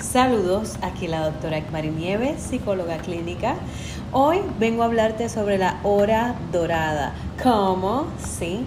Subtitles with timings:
[0.00, 3.56] Saludos, aquí la doctora Ekmari Nieves, psicóloga clínica.
[4.12, 7.12] Hoy vengo a hablarte sobre la hora dorada.
[7.42, 8.06] ¿Cómo?
[8.18, 8.64] Sí,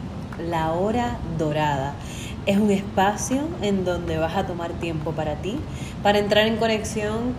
[0.47, 1.95] la hora dorada.
[2.45, 5.57] Es un espacio en donde vas a tomar tiempo para ti,
[6.03, 7.33] para entrar en conexión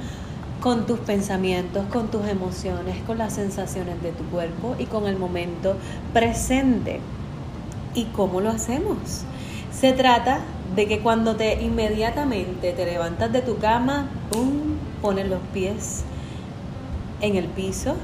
[0.60, 5.16] con tus pensamientos, con tus emociones, con las sensaciones de tu cuerpo y con el
[5.16, 5.76] momento
[6.12, 7.00] presente.
[7.95, 8.96] ¿Y cómo lo hacemos?
[9.70, 10.40] Se trata
[10.75, 14.76] de que cuando te inmediatamente te levantas de tu cama, ¡pum!
[15.03, 16.04] pones los pies
[17.21, 17.96] en el piso,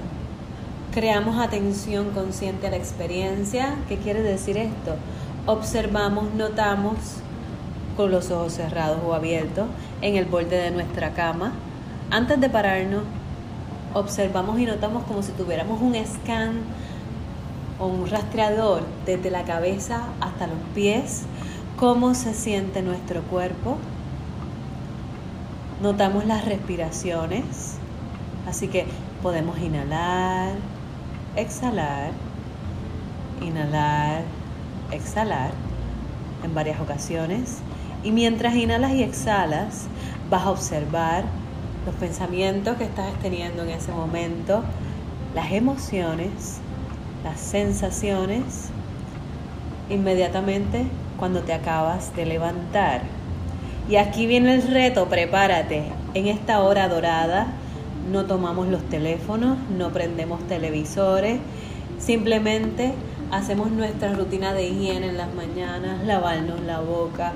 [0.93, 3.77] creamos atención consciente a la experiencia.
[3.89, 4.97] ¿Qué quiere decir esto?
[5.47, 6.97] Observamos, notamos
[7.97, 9.67] con los ojos cerrados o abiertos
[10.03, 11.53] en el borde de nuestra cama.
[12.11, 13.05] Antes de pararnos,
[13.95, 16.61] observamos y notamos como si tuviéramos un scan
[17.79, 21.25] o un rastreador desde la cabeza hasta los pies
[21.77, 23.77] cómo se siente nuestro cuerpo.
[25.81, 27.77] Notamos las respiraciones,
[28.49, 28.87] así que
[29.23, 30.55] podemos inhalar,
[31.37, 32.11] exhalar,
[33.41, 34.23] inhalar,
[34.91, 35.53] exhalar
[36.43, 37.59] en varias ocasiones.
[38.03, 39.87] Y mientras inhalas y exhalas,
[40.31, 41.25] vas a observar
[41.87, 44.63] los pensamientos que estás teniendo en ese momento,
[45.35, 46.61] las emociones,
[47.29, 48.71] las sensaciones.
[49.91, 50.87] Inmediatamente
[51.19, 53.03] cuando te acabas de levantar.
[53.89, 55.85] Y aquí viene el reto, prepárate.
[56.15, 57.49] En esta hora dorada
[58.11, 61.39] no tomamos los teléfonos, no prendemos televisores,
[61.99, 62.93] simplemente
[63.31, 67.33] hacemos nuestra rutina de higiene en las mañanas, lavarnos la boca,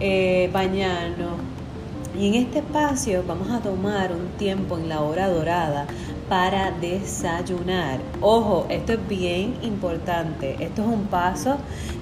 [0.00, 1.32] eh, bañarnos.
[2.18, 5.86] Y en este espacio vamos a tomar un tiempo en la hora dorada
[6.28, 8.00] para desayunar.
[8.20, 10.56] Ojo, esto es bien importante.
[10.60, 11.56] Esto es un paso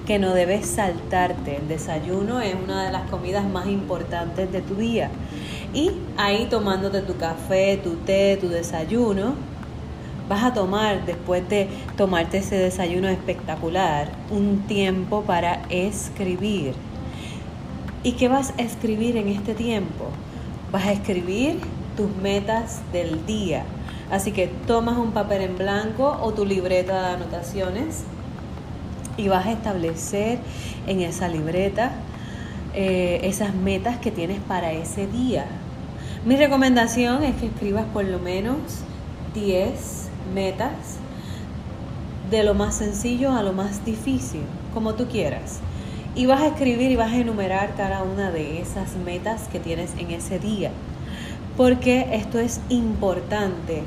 [0.05, 1.57] que no debes saltarte.
[1.57, 5.09] El desayuno es una de las comidas más importantes de tu día.
[5.73, 9.35] Y ahí tomándote tu café, tu té, tu desayuno,
[10.27, 16.73] vas a tomar, después de tomarte ese desayuno espectacular, un tiempo para escribir.
[18.03, 20.05] ¿Y qué vas a escribir en este tiempo?
[20.71, 21.59] Vas a escribir
[21.95, 23.63] tus metas del día
[24.09, 28.03] Así que tomas un papel en blanco o tu libreta de anotaciones
[29.17, 30.39] y vas a establecer
[30.85, 31.91] en esa libreta
[32.73, 35.45] eh, esas metas que tienes para ese día.
[36.25, 38.57] Mi recomendación es que escribas por lo menos
[39.33, 40.71] 10 metas
[42.29, 44.41] de lo más sencillo a lo más difícil,
[44.73, 45.59] como tú quieras.
[46.15, 49.91] Y vas a escribir y vas a enumerar cada una de esas metas que tienes
[49.97, 50.71] en ese día
[51.57, 53.81] porque esto es importante.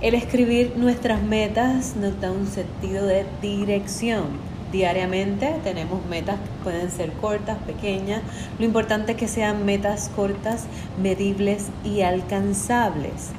[0.00, 4.26] El escribir nuestras metas nos da un sentido de dirección.
[4.70, 8.22] Diariamente tenemos metas que pueden ser cortas, pequeñas.
[8.60, 10.66] Lo importante es que sean metas cortas,
[11.02, 13.30] medibles y alcanzables.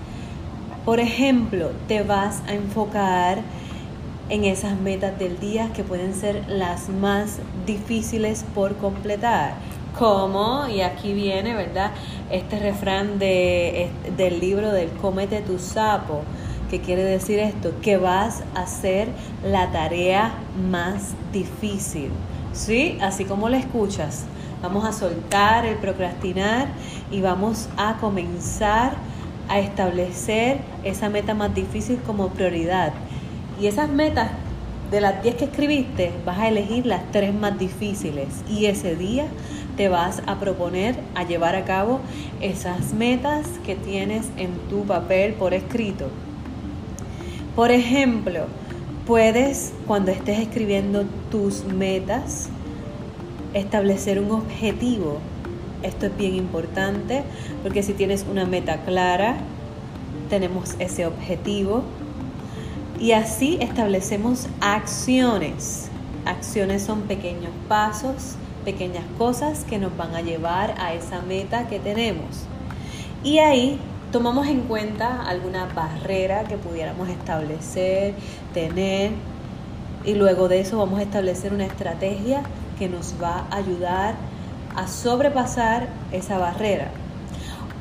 [0.83, 3.39] Por ejemplo, te vas a enfocar
[4.27, 9.53] en esas metas del día que pueden ser las más difíciles por completar
[9.97, 11.91] como, y aquí viene, ¿verdad?
[12.31, 16.22] Este refrán de, del libro del cómete tu sapo,
[16.69, 19.07] que quiere decir esto, que vas a hacer
[19.44, 20.33] la tarea
[20.69, 22.09] más difícil.
[22.53, 22.97] ¿Sí?
[23.01, 24.25] Así como la escuchas.
[24.61, 26.67] Vamos a soltar el procrastinar
[27.11, 28.94] y vamos a comenzar
[29.47, 32.94] a establecer esa meta más difícil como prioridad.
[33.59, 34.31] Y esas metas
[34.91, 39.27] de las 10 que escribiste, vas a elegir las tres más difíciles y ese día
[39.79, 42.01] te vas a proponer a llevar a cabo
[42.41, 46.09] esas metas que tienes en tu papel por escrito.
[47.56, 48.47] Por ejemplo,
[49.07, 52.50] puedes cuando estés escribiendo tus metas
[53.53, 55.19] establecer un objetivo.
[55.81, 57.23] Esto es bien importante
[57.63, 59.38] porque si tienes una meta clara,
[60.29, 61.84] tenemos ese objetivo
[63.00, 65.88] y así establecemos acciones.
[66.25, 68.35] Acciones son pequeños pasos
[68.71, 72.45] pequeñas cosas que nos van a llevar a esa meta que tenemos.
[73.24, 73.80] Y ahí
[74.12, 78.13] tomamos en cuenta alguna barrera que pudiéramos establecer,
[78.54, 79.10] tener,
[80.06, 82.44] y luego de eso vamos a establecer una estrategia
[82.77, 84.13] que nos va a ayudar
[84.75, 86.92] a sobrepasar esa barrera.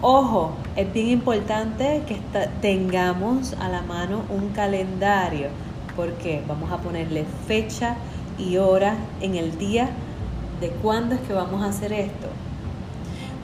[0.01, 2.17] Ojo, es bien importante que
[2.63, 5.49] tengamos a la mano un calendario,
[5.95, 7.97] porque vamos a ponerle fecha
[8.39, 9.91] y hora en el día
[10.61, 12.29] de cuándo es que vamos a hacer esto.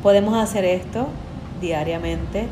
[0.03, 1.09] Podemos hacer esto
[1.61, 2.47] diariamente,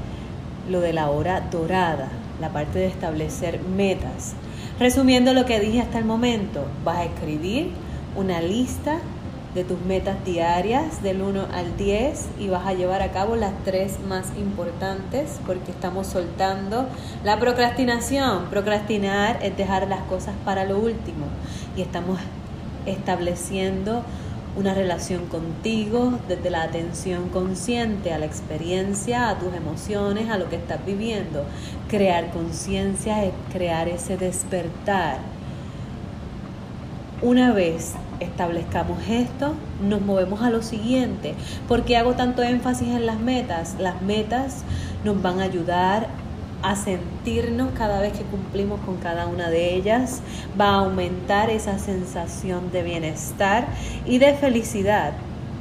[0.71, 2.09] lo de la hora dorada,
[2.41, 4.35] la parte de establecer metas.
[4.79, 7.71] Resumiendo lo que dije hasta el momento, vas a escribir
[8.17, 8.99] una lista
[9.55, 13.53] de tus metas diarias del 1 al 10 y vas a llevar a cabo las
[13.65, 16.87] tres más importantes porque estamos soltando
[17.23, 18.47] la procrastinación.
[18.47, 21.27] Procrastinar es dejar las cosas para lo último
[21.77, 22.19] y estamos
[22.87, 24.03] estableciendo
[24.55, 30.49] una relación contigo desde la atención consciente a la experiencia, a tus emociones, a lo
[30.49, 31.45] que estás viviendo.
[31.89, 35.19] Crear conciencia es crear ese despertar.
[37.23, 41.35] Una vez establezcamos esto, nos movemos a lo siguiente.
[41.69, 43.77] ¿Por qué hago tanto énfasis en las metas?
[43.79, 44.65] Las metas
[45.05, 46.09] nos van a ayudar
[46.63, 50.21] a sentirnos cada vez que cumplimos con cada una de ellas,
[50.61, 53.67] va a aumentar esa sensación de bienestar
[54.07, 55.13] y de felicidad.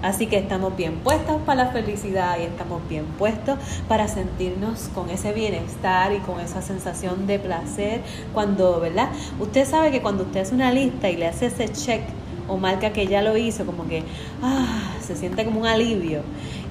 [0.02, 5.12] Así que estamos bien puestos para la felicidad y estamos bien puestos para sentirnos con
[5.12, 8.02] ese bienestar y con esa sensación de placer
[8.34, 9.10] cuando, ¿verdad?
[9.40, 12.02] Usted sabe que cuando usted hace una lista y le hace ese check
[12.48, 14.04] o marca que ya lo hizo, como que
[14.42, 16.24] ah, se siente como un alivio.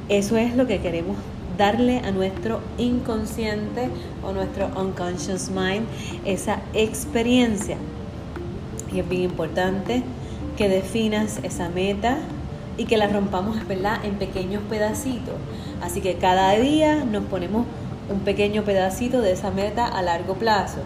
[0.09, 1.17] Eso es lo que queremos
[1.57, 3.89] darle a nuestro inconsciente
[4.25, 5.87] o nuestro unconscious mind
[6.25, 7.77] esa experiencia.
[8.93, 10.03] Y es bien importante
[10.57, 12.19] que definas esa meta
[12.77, 14.05] y que la rompamos ¿verdad?
[14.05, 15.35] en pequeños pedacitos.
[15.83, 17.67] Así que cada día nos ponemos
[18.11, 20.81] un pequeño pedacito de esa meta a largo plazo.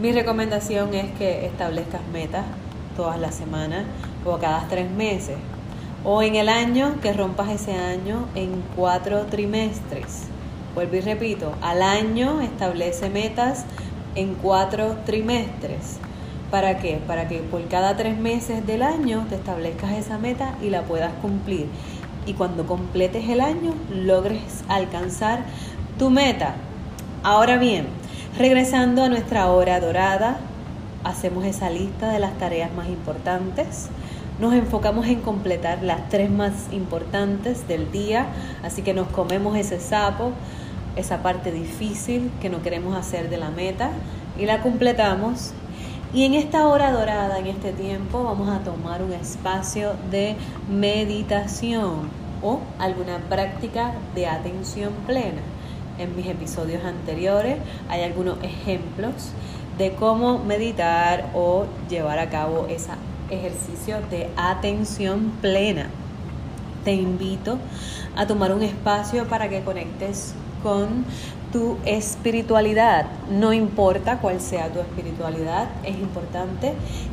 [0.00, 2.44] Mi recomendación es que establezcas metas
[2.96, 3.84] todas las semanas
[4.24, 5.36] o cada tres meses
[6.04, 10.24] o en el año que rompas ese año en cuatro trimestres.
[10.74, 13.64] Vuelvo y repito, al año establece metas
[14.14, 15.98] en cuatro trimestres.
[16.50, 17.00] ¿Para qué?
[17.06, 21.12] Para que por cada tres meses del año te establezcas esa meta y la puedas
[21.14, 21.66] cumplir.
[22.26, 25.44] Y cuando completes el año logres alcanzar
[25.98, 26.54] tu meta.
[27.22, 27.86] Ahora bien,
[28.38, 30.38] regresando a nuestra hora dorada,
[31.04, 33.88] hacemos esa lista de las tareas más importantes
[34.40, 38.26] nos enfocamos en completar las tres más importantes del día,
[38.62, 40.32] así que nos comemos ese sapo,
[40.96, 43.90] esa parte difícil que no queremos hacer de la meta
[44.38, 45.52] y la completamos.
[46.14, 50.36] Y en esta hora dorada, en este tiempo, vamos a tomar un espacio de
[50.70, 52.10] meditación
[52.42, 55.40] o alguna práctica de atención plena.
[55.98, 57.58] En mis episodios anteriores
[57.88, 59.30] hay algunos ejemplos
[59.78, 62.96] de cómo meditar o llevar a cabo esa
[63.32, 65.88] ejercicio de atención plena.
[66.84, 67.58] Te invito
[68.16, 71.04] a tomar un espacio para que conectes con
[71.52, 73.06] tu espiritualidad.
[73.30, 76.72] No importa cuál sea tu espiritualidad, es importante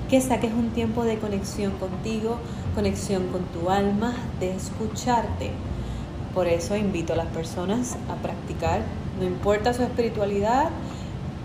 [0.09, 2.37] que saques un tiempo de conexión contigo,
[2.73, 5.51] conexión con tu alma, de escucharte.
[6.33, 8.81] Por eso invito a las personas a practicar,
[9.19, 10.69] no importa su espiritualidad,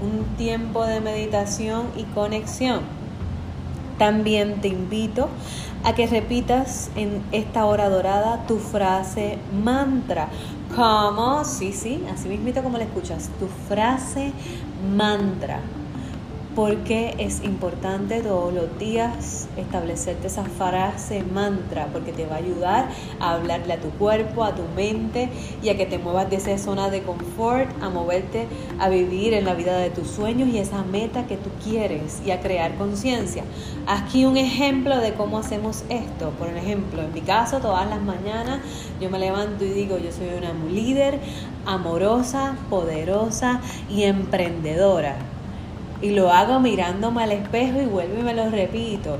[0.00, 3.03] un tiempo de meditación y conexión.
[3.98, 5.28] También te invito
[5.84, 10.28] a que repitas en esta hora dorada tu frase mantra.
[10.74, 14.32] Como, sí, sí, así mismo como la escuchas, tu frase
[14.96, 15.60] mantra
[16.54, 22.88] porque es importante todos los días establecerte esa frase mantra, porque te va a ayudar
[23.20, 25.28] a hablarle a tu cuerpo, a tu mente
[25.62, 28.46] y a que te muevas de esa zona de confort, a moverte
[28.78, 32.30] a vivir en la vida de tus sueños y esa meta que tú quieres y
[32.30, 33.42] a crear conciencia.
[33.86, 36.30] Aquí un ejemplo de cómo hacemos esto.
[36.38, 38.60] Por ejemplo, en mi caso, todas las mañanas
[39.00, 41.18] yo me levanto y digo, yo soy una líder
[41.66, 45.33] amorosa, poderosa y emprendedora
[46.04, 49.16] y lo hago mirándome al espejo y vuelvo y me lo repito.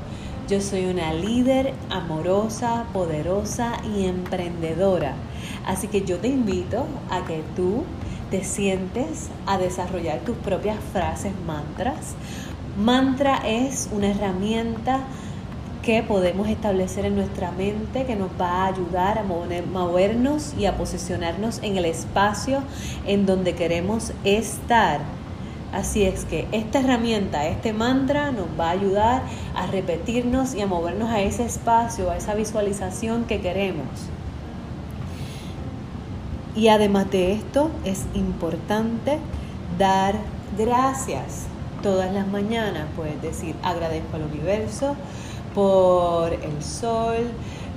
[0.47, 5.15] Yo soy una líder amorosa, poderosa y emprendedora.
[5.65, 7.83] Así que yo te invito a que tú
[8.29, 12.13] te sientes a desarrollar tus propias frases mantras.
[12.77, 14.99] Mantra es una herramienta
[15.81, 20.77] que podemos establecer en nuestra mente que nos va a ayudar a movernos y a
[20.77, 22.61] posicionarnos en el espacio
[23.07, 25.24] en donde queremos estar.
[25.75, 29.23] Así es que esta herramienta, este mantra nos va a ayudar
[29.55, 33.85] a repetirnos y a movernos a ese espacio, a esa visualización que queremos.
[36.55, 39.19] Y además de esto, es importante
[39.77, 40.15] dar
[40.57, 41.47] gracias
[41.83, 42.85] todas las mañanas.
[42.95, 44.95] Puedes decir, agradezco al universo
[45.53, 47.27] por el sol,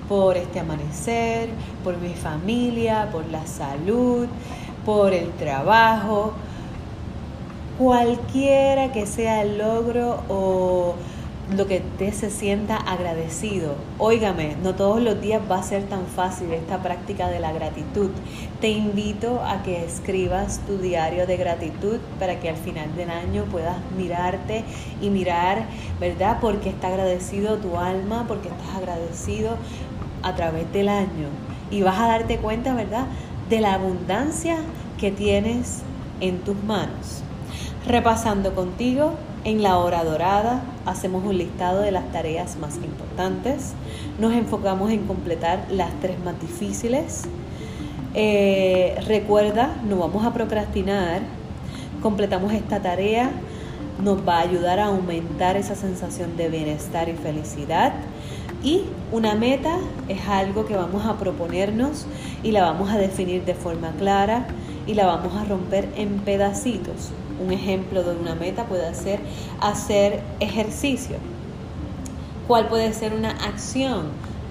[0.08, 1.48] por este amanecer,
[1.82, 4.28] por mi familia, por la salud,
[4.84, 6.34] por el trabajo,
[7.78, 10.96] cualquiera que sea el logro o
[11.56, 13.76] lo que te se sienta agradecido.
[13.98, 18.10] Óigame, no todos los días va a ser tan fácil esta práctica de la gratitud.
[18.60, 23.44] Te invito a que escribas tu diario de gratitud para que al final del año
[23.44, 24.64] puedas mirarte
[25.00, 25.66] y mirar,
[26.00, 26.38] ¿verdad?
[26.40, 29.56] Porque está agradecido tu alma, porque estás agradecido
[30.22, 31.28] a través del año.
[31.70, 33.06] Y vas a darte cuenta, ¿verdad?
[33.48, 34.56] De la abundancia
[34.98, 35.82] que tienes
[36.20, 37.22] en tus manos.
[37.86, 43.72] Repasando contigo, en la hora dorada hacemos un listado de las tareas más importantes,
[44.18, 47.22] nos enfocamos en completar las tres más difíciles.
[48.14, 51.22] Eh, recuerda, no vamos a procrastinar,
[52.02, 53.30] completamos esta tarea,
[54.02, 57.92] nos va a ayudar a aumentar esa sensación de bienestar y felicidad.
[58.62, 58.82] Y
[59.12, 62.06] una meta es algo que vamos a proponernos
[62.42, 64.46] y la vamos a definir de forma clara
[64.88, 69.20] y la vamos a romper en pedacitos un ejemplo de una meta puede ser
[69.60, 71.16] hacer ejercicio.
[72.46, 74.08] ¿Cuál puede ser una acción?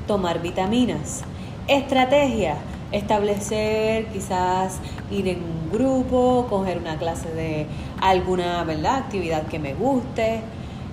[0.08, 1.24] Tomar vitaminas.
[1.68, 2.58] Estrategia,
[2.92, 4.80] establecer quizás
[5.12, 7.68] ir en un grupo, coger una clase de
[8.00, 8.96] alguna ¿verdad?
[8.96, 10.42] actividad que me guste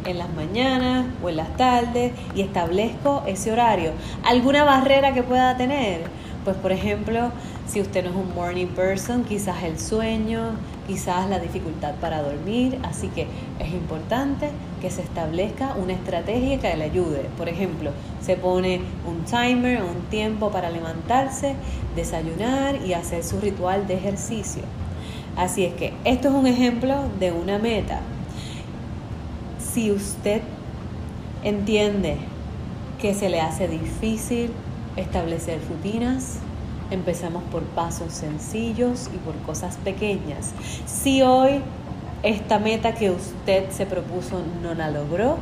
[0.05, 3.93] en las mañanas o en las tardes y establezco ese horario.
[4.25, 6.03] ¿Alguna barrera que pueda tener?
[6.45, 7.31] Pues por ejemplo,
[7.67, 10.53] si usted no es un morning person, quizás el sueño,
[10.87, 13.27] quizás la dificultad para dormir, así que
[13.59, 17.27] es importante que se establezca una estrategia que le ayude.
[17.39, 17.91] Por ejemplo,
[18.21, 21.55] se pone un timer, un tiempo para levantarse,
[21.97, 24.63] desayunar y hacer su ritual de ejercicio.
[25.37, 28.01] Así es que esto es un ejemplo de una meta.
[29.59, 30.43] Si usted
[31.43, 32.19] entiende
[33.01, 34.51] que se le hace difícil
[34.97, 36.39] establecer rutinas,
[36.95, 40.53] Empezamos por pasos sencillos y por cosas pequeñas.
[40.87, 41.61] Si hoy
[42.23, 45.37] esta meta que usted se propuso no la logró,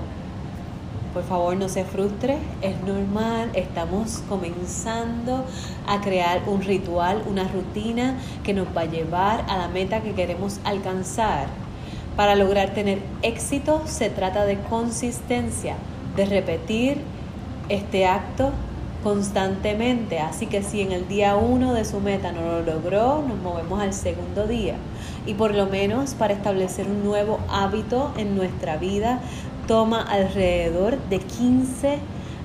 [1.13, 5.45] por favor no se frustre, es normal, estamos comenzando
[5.87, 10.15] a crear un ritual, una rutina que nos va a llevar a la meta que
[10.15, 11.49] queremos alcanzar.
[12.17, 15.77] Para lograr tener éxito se trata de consistencia,
[16.17, 17.03] de repetir
[17.69, 18.53] este acto
[19.03, 20.19] constantemente.
[20.19, 23.81] Así que si en el día uno de su meta no lo logró, nos movemos
[23.81, 24.77] al segundo día.
[25.27, 29.21] Y por lo menos para establecer un nuevo hábito en nuestra vida
[29.67, 31.99] toma alrededor de 15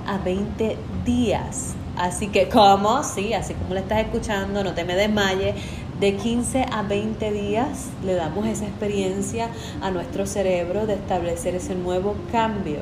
[0.07, 1.75] a 20 días.
[1.97, 3.03] Así que, ¿cómo?
[3.03, 5.55] Sí, así como le estás escuchando, no te me desmayes.
[5.99, 9.49] De 15 a 20 días le damos esa experiencia
[9.81, 12.81] a nuestro cerebro de establecer ese nuevo cambio.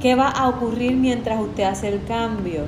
[0.00, 2.64] ¿Qué va a ocurrir mientras usted hace el cambio?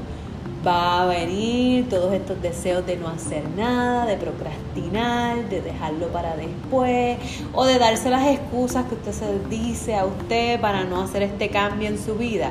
[0.67, 6.37] Va a venir todos estos deseos de no hacer nada, de procrastinar, de dejarlo para
[6.37, 7.19] después
[7.53, 11.49] o de darse las excusas que usted se dice a usted para no hacer este
[11.51, 12.51] cambio en su vida.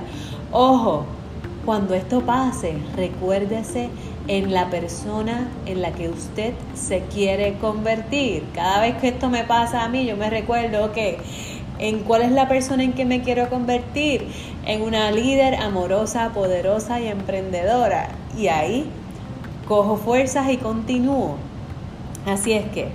[0.51, 1.05] Ojo,
[1.65, 3.89] cuando esto pase, recuérdese
[4.27, 8.43] en la persona en la que usted se quiere convertir.
[8.53, 11.17] Cada vez que esto me pasa a mí, yo me recuerdo que
[11.79, 14.27] en cuál es la persona en que me quiero convertir,
[14.65, 18.09] en una líder amorosa, poderosa y emprendedora.
[18.37, 18.89] Y ahí
[19.67, 21.37] cojo fuerzas y continúo.
[22.25, 22.89] Así es que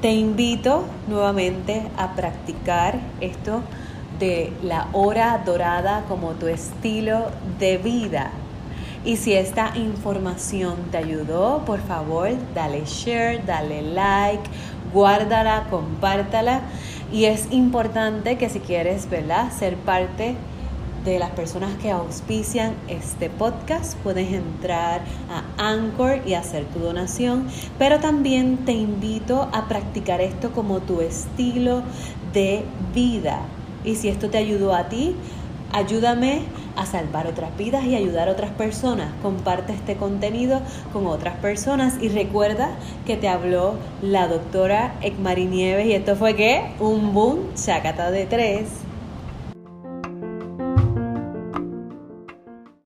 [0.00, 3.62] te invito nuevamente a practicar esto
[4.18, 8.32] de la hora dorada como tu estilo de vida.
[9.04, 14.48] Y si esta información te ayudó, por favor, dale share, dale like,
[14.92, 16.62] guárdala, compártala.
[17.12, 20.34] Y es importante que si quieres, ¿verdad?, ser parte
[21.04, 27.48] de las personas que auspician este podcast, puedes entrar a Anchor y hacer tu donación,
[27.78, 31.82] pero también te invito a practicar esto como tu estilo
[32.32, 32.64] de
[32.94, 33.40] vida.
[33.84, 35.16] Y si esto te ayudó a ti,
[35.72, 36.42] ayúdame
[36.76, 39.10] a salvar otras vidas y ayudar a otras personas.
[39.22, 40.60] Comparte este contenido
[40.92, 42.70] con otras personas y recuerda
[43.06, 48.26] que te habló la doctora Ekmari Nieves y esto fue que un boom chacata de
[48.26, 48.91] tres.